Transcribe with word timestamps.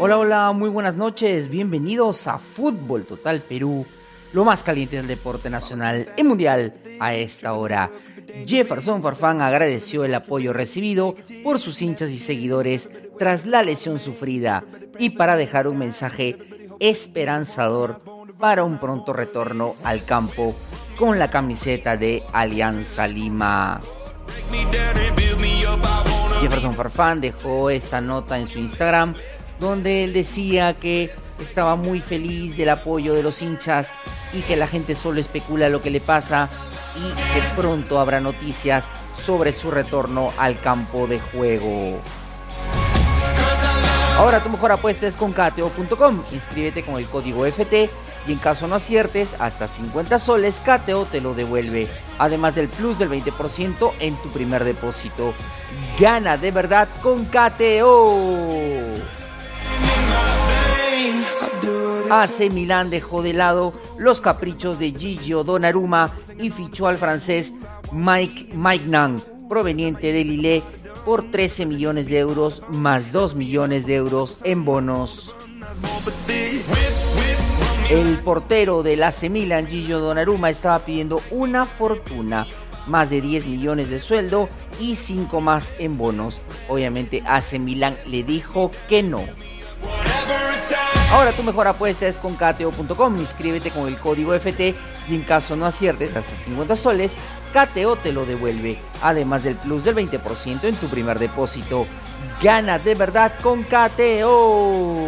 Hola, 0.00 0.16
hola, 0.16 0.52
muy 0.52 0.70
buenas 0.70 0.96
noches. 0.96 1.48
Bienvenidos 1.48 2.28
a 2.28 2.38
Fútbol 2.38 3.04
Total 3.04 3.42
Perú, 3.42 3.84
lo 4.32 4.44
más 4.44 4.62
caliente 4.62 4.94
del 4.94 5.08
deporte 5.08 5.50
nacional 5.50 6.08
y 6.16 6.22
mundial 6.22 6.72
a 7.00 7.14
esta 7.14 7.54
hora. 7.54 7.90
Jefferson 8.46 9.02
Farfán 9.02 9.40
agradeció 9.40 10.04
el 10.04 10.14
apoyo 10.14 10.52
recibido 10.52 11.16
por 11.42 11.58
sus 11.58 11.82
hinchas 11.82 12.12
y 12.12 12.20
seguidores 12.20 12.88
tras 13.18 13.44
la 13.44 13.64
lesión 13.64 13.98
sufrida 13.98 14.62
y 15.00 15.10
para 15.10 15.36
dejar 15.36 15.66
un 15.66 15.78
mensaje 15.78 16.38
esperanzador 16.78 17.98
para 18.38 18.62
un 18.62 18.78
pronto 18.78 19.12
retorno 19.12 19.74
al 19.82 20.04
campo 20.04 20.54
con 20.96 21.18
la 21.18 21.28
camiseta 21.28 21.96
de 21.96 22.22
Alianza 22.32 23.08
Lima. 23.08 23.80
Jefferson 26.40 26.74
Farfán 26.74 27.20
dejó 27.20 27.68
esta 27.68 28.00
nota 28.00 28.38
en 28.38 28.46
su 28.46 28.60
Instagram 28.60 29.16
donde 29.60 30.04
él 30.04 30.12
decía 30.12 30.74
que 30.74 31.10
estaba 31.40 31.76
muy 31.76 32.00
feliz 32.00 32.56
del 32.56 32.70
apoyo 32.70 33.14
de 33.14 33.22
los 33.22 33.42
hinchas 33.42 33.88
y 34.32 34.40
que 34.42 34.56
la 34.56 34.66
gente 34.66 34.94
solo 34.94 35.20
especula 35.20 35.68
lo 35.68 35.82
que 35.82 35.90
le 35.90 36.00
pasa 36.00 36.48
y 36.96 37.08
que 37.34 37.60
pronto 37.60 38.00
habrá 38.00 38.20
noticias 38.20 38.86
sobre 39.24 39.52
su 39.52 39.70
retorno 39.70 40.32
al 40.38 40.60
campo 40.60 41.06
de 41.06 41.20
juego. 41.20 42.00
Ahora 44.16 44.42
tu 44.42 44.50
mejor 44.50 44.72
apuesta 44.72 45.06
es 45.06 45.16
con 45.16 45.32
Cateo.com. 45.32 46.24
Inscríbete 46.32 46.82
con 46.82 46.96
el 46.96 47.06
código 47.06 47.46
FT 47.46 47.88
y 48.26 48.32
en 48.32 48.38
caso 48.38 48.66
no 48.66 48.74
aciertes, 48.74 49.36
hasta 49.38 49.68
50 49.68 50.18
soles 50.18 50.60
Cateo 50.60 51.04
te 51.04 51.20
lo 51.20 51.34
devuelve. 51.34 51.86
Además 52.18 52.56
del 52.56 52.66
plus 52.66 52.98
del 52.98 53.10
20% 53.10 53.92
en 54.00 54.16
tu 54.16 54.28
primer 54.30 54.64
depósito. 54.64 55.34
Gana 56.00 56.36
de 56.36 56.50
verdad 56.50 56.88
con 57.00 57.26
Cateo. 57.26 59.17
AC 62.10 62.50
Milán 62.50 62.90
dejó 62.90 63.22
de 63.22 63.32
lado 63.32 63.72
los 63.98 64.20
caprichos 64.20 64.78
de 64.78 64.92
Gigio 64.92 65.44
Donnarumma 65.44 66.10
y 66.38 66.50
fichó 66.50 66.86
al 66.86 66.98
francés 66.98 67.52
Mike 67.92 68.54
Maignan, 68.54 69.20
proveniente 69.48 70.12
de 70.12 70.24
Lille, 70.24 70.62
por 71.04 71.30
13 71.30 71.66
millones 71.66 72.08
de 72.08 72.18
euros 72.18 72.62
más 72.68 73.12
2 73.12 73.34
millones 73.34 73.86
de 73.86 73.94
euros 73.94 74.38
en 74.44 74.64
bonos. 74.64 75.34
El 77.90 78.18
portero 78.18 78.82
del 78.82 79.02
AC 79.02 79.30
Milan, 79.30 79.66
Gigio 79.66 80.00
Donnarumma, 80.00 80.50
estaba 80.50 80.80
pidiendo 80.80 81.22
una 81.30 81.64
fortuna, 81.64 82.46
más 82.86 83.08
de 83.08 83.22
10 83.22 83.46
millones 83.46 83.88
de 83.88 83.98
sueldo 83.98 84.48
y 84.78 84.96
5 84.96 85.40
más 85.40 85.72
en 85.78 85.96
bonos. 85.96 86.40
Obviamente 86.68 87.22
AC 87.26 87.58
Milan 87.58 87.96
le 88.06 88.22
dijo 88.22 88.70
que 88.88 89.02
no. 89.02 89.22
Ahora 91.10 91.32
tu 91.32 91.42
mejor 91.42 91.66
apuesta 91.66 92.06
es 92.06 92.20
con 92.20 92.36
Cateo.com. 92.36 93.16
Inscríbete 93.16 93.70
con 93.70 93.88
el 93.88 93.98
código 93.98 94.34
FT 94.34 94.74
y 95.08 95.14
en 95.14 95.22
caso 95.22 95.56
no 95.56 95.64
aciertes 95.64 96.14
hasta 96.14 96.36
50 96.36 96.76
soles, 96.76 97.12
Cateo 97.52 97.96
te 97.96 98.12
lo 98.12 98.26
devuelve. 98.26 98.78
Además 99.02 99.42
del 99.42 99.56
plus 99.56 99.84
del 99.84 99.96
20% 99.96 100.64
en 100.64 100.76
tu 100.76 100.88
primer 100.88 101.18
depósito. 101.18 101.86
Gana 102.42 102.78
de 102.78 102.94
verdad 102.94 103.32
con 103.42 103.62
Cateo. 103.62 104.98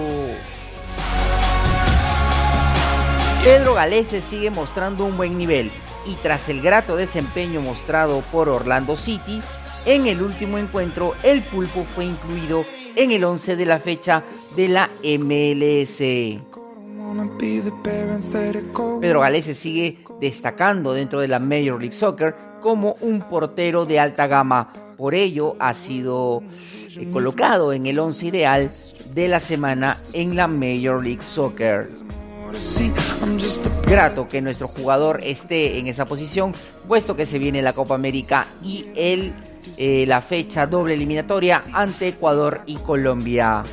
Pedro 3.45 3.75
Galese 3.75 4.23
sigue 4.23 4.51
mostrando 4.51 5.05
un 5.05 5.17
buen 5.17 5.37
nivel 5.37 5.71
y 6.07 6.15
tras 6.17 6.49
el 6.49 6.63
grato 6.63 6.97
desempeño 6.97 7.61
mostrado 7.61 8.21
por 8.33 8.49
Orlando 8.49 8.97
City, 8.97 9.43
en 9.87 10.07
el 10.07 10.23
último 10.23 10.59
encuentro 10.59 11.15
el 11.23 11.43
pulpo 11.43 11.85
fue 11.95 12.05
incluido 12.05 12.65
en 12.97 13.13
el 13.13 13.25
11 13.25 13.57
de 13.57 13.67
la 13.67 13.79
fecha 13.79 14.23
de 14.57 14.69
la 14.69 14.91
MLS. 15.03 15.99
Pedro 19.01 19.21
Galese 19.21 19.55
sigue 19.55 19.99
destacando 20.21 20.93
dentro 20.93 21.21
de 21.21 21.29
la 21.29 21.39
Major 21.39 21.81
League 21.81 21.93
Soccer 21.93 22.35
como 22.61 22.97
un 23.01 23.23
portero 23.23 23.87
de 23.87 23.99
alta 23.99 24.27
gama. 24.27 24.73
Por 24.97 25.15
ello 25.15 25.57
ha 25.59 25.73
sido 25.73 26.43
eh, 26.97 27.09
colocado 27.11 27.73
en 27.73 27.87
el 27.87 27.99
11 27.99 28.27
ideal 28.27 28.71
de 29.15 29.29
la 29.29 29.41
semana 29.41 29.97
en 30.13 30.37
la 30.37 30.47
Major 30.47 31.03
League 31.03 31.23
Soccer. 31.23 31.91
Grato 33.87 34.29
que 34.29 34.41
nuestro 34.41 34.69
jugador 34.69 35.21
esté 35.23 35.79
en 35.79 35.87
esa 35.87 36.07
posición, 36.07 36.53
puesto 36.87 37.17
que 37.17 37.27
se 37.27 37.39
viene 37.39 37.63
la 37.63 37.73
Copa 37.73 37.95
América 37.95 38.47
y 38.63 38.87
el, 38.95 39.33
eh, 39.79 40.05
la 40.07 40.21
fecha 40.21 40.67
doble 40.67 40.95
eliminatoria 40.95 41.63
ante 41.73 42.09
Ecuador 42.09 42.61
y 42.67 42.77
Colombia. 42.77 43.65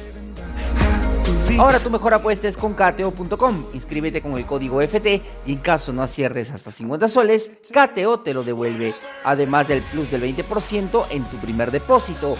Ahora 1.57 1.79
tu 1.79 1.89
mejor 1.89 2.13
apuesta 2.13 2.47
es 2.47 2.55
con 2.55 2.75
Cateo.com. 2.75 3.65
Inscríbete 3.73 4.21
con 4.21 4.37
el 4.37 4.45
código 4.45 4.79
FT 4.79 5.21
y 5.47 5.53
en 5.53 5.57
caso 5.57 5.91
no 5.91 6.03
aciertes 6.03 6.51
hasta 6.51 6.71
50 6.71 7.07
soles, 7.07 7.49
Cateo 7.71 8.19
te 8.19 8.35
lo 8.35 8.43
devuelve. 8.43 8.93
Además 9.23 9.67
del 9.67 9.81
plus 9.81 10.11
del 10.11 10.21
20% 10.21 11.07
en 11.09 11.23
tu 11.23 11.37
primer 11.37 11.71
depósito. 11.71 12.37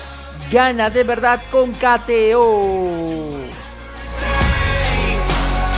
Gana 0.52 0.92
de 0.92 1.04
verdad 1.04 1.42
con 1.52 1.74
Cateo. 1.74 3.38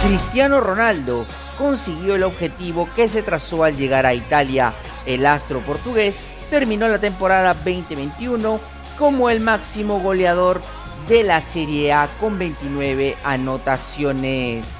Cristiano 0.05 0.59
Ronaldo 0.59 1.25
consiguió 1.57 2.15
el 2.15 2.23
objetivo 2.23 2.89
que 2.93 3.07
se 3.07 3.23
trazó 3.23 3.63
al 3.63 3.77
llegar 3.77 4.05
a 4.05 4.13
Italia. 4.13 4.73
El 5.05 5.25
astro 5.25 5.61
portugués 5.61 6.19
terminó 6.49 6.89
la 6.89 6.99
temporada 6.99 7.53
2021 7.53 8.59
como 8.97 9.29
el 9.29 9.39
máximo 9.39 10.01
goleador 10.01 10.59
de 11.09 11.23
la 11.23 11.41
Serie 11.41 11.91
A 11.91 12.07
con 12.19 12.37
29 12.37 13.17
anotaciones. 13.23 14.77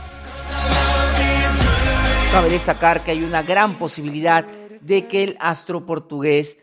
Cabe 2.32 2.50
destacar 2.52 3.04
que 3.04 3.12
hay 3.12 3.24
una 3.24 3.42
gran 3.42 3.80
posibilidad 3.80 4.46
de 4.82 5.08
que 5.08 5.24
el 5.24 5.38
astro 5.40 5.88
portugués 5.88 6.60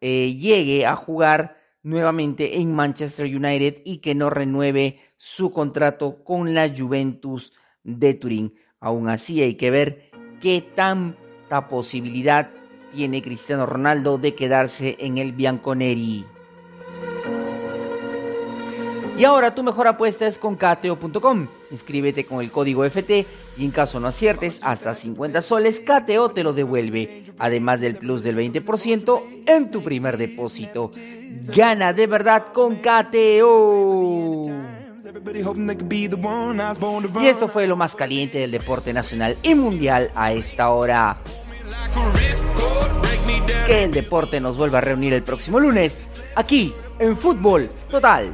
eh, 0.00 0.34
llegue 0.34 0.86
a 0.86 0.96
jugar 0.96 1.58
nuevamente 1.82 2.60
en 2.60 2.74
Manchester 2.74 3.26
United 3.26 3.82
y 3.84 3.98
que 3.98 4.14
no 4.14 4.30
renueve 4.30 5.00
su 5.18 5.52
contrato 5.52 6.24
con 6.24 6.54
la 6.54 6.72
Juventus 6.74 7.52
de 7.84 8.14
Turín. 8.14 8.54
Aún 8.80 9.10
así 9.10 9.42
hay 9.42 9.54
que 9.54 9.70
ver 9.70 10.10
qué 10.40 10.64
tanta 10.74 11.68
posibilidad 11.68 12.48
tiene 12.90 13.20
Cristiano 13.20 13.66
Ronaldo 13.66 14.16
de 14.16 14.34
quedarse 14.34 14.96
en 14.98 15.18
el 15.18 15.32
Bianconeri. 15.32 16.24
Y 19.20 19.24
ahora 19.26 19.54
tu 19.54 19.62
mejor 19.62 19.86
apuesta 19.86 20.26
es 20.26 20.38
con 20.38 20.56
Cateo.com. 20.56 21.46
Inscríbete 21.70 22.24
con 22.24 22.40
el 22.40 22.50
código 22.50 22.86
FT 22.86 23.26
y 23.58 23.64
en 23.66 23.70
caso 23.70 24.00
no 24.00 24.08
aciertes, 24.08 24.60
hasta 24.62 24.94
50 24.94 25.42
soles, 25.42 25.80
Cateo 25.80 26.30
te 26.30 26.42
lo 26.42 26.54
devuelve. 26.54 27.24
Además 27.38 27.82
del 27.82 27.96
plus 27.96 28.22
del 28.22 28.38
20% 28.38 29.20
en 29.44 29.70
tu 29.70 29.82
primer 29.82 30.16
depósito. 30.16 30.90
Gana 31.54 31.92
de 31.92 32.06
verdad 32.06 32.46
con 32.54 32.76
Cateo. 32.76 34.44
Y 37.20 37.26
esto 37.26 37.48
fue 37.48 37.66
lo 37.66 37.76
más 37.76 37.94
caliente 37.94 38.38
del 38.38 38.50
deporte 38.50 38.94
nacional 38.94 39.36
y 39.42 39.54
mundial 39.54 40.10
a 40.14 40.32
esta 40.32 40.70
hora. 40.70 41.20
Que 43.66 43.84
el 43.84 43.90
deporte 43.90 44.40
nos 44.40 44.56
vuelva 44.56 44.78
a 44.78 44.80
reunir 44.80 45.12
el 45.12 45.22
próximo 45.22 45.60
lunes, 45.60 45.98
aquí 46.34 46.72
en 46.98 47.18
Fútbol 47.18 47.68
Total. 47.90 48.32